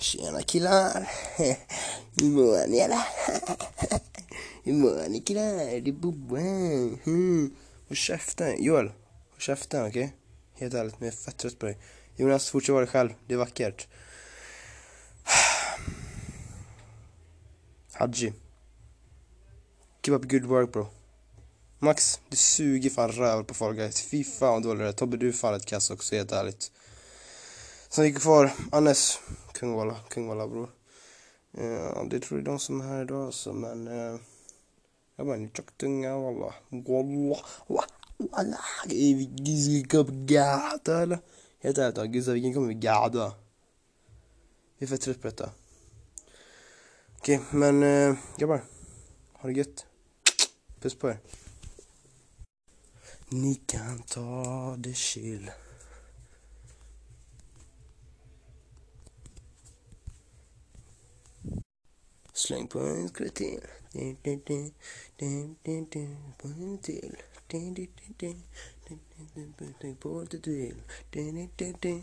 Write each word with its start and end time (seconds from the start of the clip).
Tjena 0.00 0.42
killar! 0.42 1.10
Hur 2.16 2.30
mår 2.30 2.68
ni 2.68 2.78
eller? 2.78 3.02
Hur 4.64 4.72
mår 4.72 5.08
ni 5.08 5.20
killar? 5.20 5.80
Det 5.80 5.90
är 5.90 5.92
Boe. 5.92 6.40
Mm. 7.06 7.54
Håll 7.88 7.96
käften. 7.96 8.64
Joel, 8.64 8.86
håll 8.86 9.38
käften 9.38 9.86
okej? 9.86 10.04
Okay? 10.04 10.16
Helt 10.54 10.74
ärligt, 10.74 11.00
men 11.00 11.06
jag 11.06 11.14
är 11.14 11.18
fett 11.18 11.36
trött 11.36 11.58
på 11.58 11.66
dig. 11.66 11.78
Jonas, 12.16 12.50
fortsätt 12.50 12.72
vara 12.72 12.84
dig 12.84 12.92
själv. 12.92 13.14
Det 13.26 13.34
är 13.34 13.38
vackert. 13.38 13.86
Haji. 17.92 18.32
Keep 20.02 20.14
up 20.14 20.30
good 20.30 20.44
work 20.44 20.72
bro. 20.72 20.86
Max, 21.78 22.20
du 22.28 22.36
suger 22.36 22.90
fan 22.90 23.12
röv 23.12 23.42
på 23.42 23.54
Fall 23.54 23.74
Guys. 23.74 24.02
Fy 24.02 24.24
fan 24.24 24.52
vad 24.52 24.62
dålig 24.62 24.84
du 24.84 24.88
är. 24.88 24.92
Tobbe, 24.92 25.16
du 25.16 25.28
är 25.28 25.32
fan 25.32 25.54
ett 25.54 25.66
kass 25.66 25.90
också, 25.90 26.14
helt 26.14 26.32
ärligt. 26.32 26.72
Sen 27.88 28.04
gick 28.04 28.20
kvar 28.20 28.52
Annes, 28.72 29.18
Kungvalla, 29.58 29.96
Kungvalla 30.08 30.48
bror. 30.48 30.70
Eh, 31.52 31.66
ja, 31.66 32.06
det 32.10 32.20
tror 32.20 32.40
jag 32.40 32.44
de 32.44 32.58
som 32.58 32.80
är 32.80 32.84
här 32.84 33.02
idag 33.02 33.26
alltså, 33.26 33.52
men... 33.52 33.88
Uh, 33.88 34.20
jag 35.16 35.26
bara, 35.26 35.36
ni 35.36 35.50
tjocktunga 35.54 36.18
walla. 36.18 36.54
Walla, 36.70 37.36
walla. 38.18 38.58
Gizka 38.86 40.02
gata 40.08 41.02
eller? 41.02 41.18
Helt 41.60 41.78
ärligt 41.78 42.26
då, 42.26 42.32
vilken 42.32 42.54
kommer 42.54 42.68
vi 42.68 42.74
gada? 42.74 43.34
Vi 44.78 44.84
är 44.84 44.88
för 44.88 44.96
trött 44.96 45.22
på 45.22 45.28
detta. 45.28 45.50
Okej, 47.18 47.36
okay, 47.36 47.58
men 47.58 47.82
uh, 47.82 48.16
grabbar. 48.36 48.64
Ha 49.32 49.48
det 49.48 49.54
gött. 49.54 49.86
Puss 50.80 50.94
på 50.94 51.08
er. 51.08 51.18
Ni 53.28 53.54
kan 53.54 54.02
ta 54.02 54.74
det 54.78 54.94
chill. 54.94 55.50
Släng 62.38 62.66
på 62.66 62.78
en 62.78 63.08
skvätt 63.08 63.34
till. 63.34 63.60
På 66.38 66.48
en 66.48 66.78
till. 66.78 67.16
Släng 67.48 67.74
på 70.00 70.20
lite 70.20 70.38
till. 71.80 72.02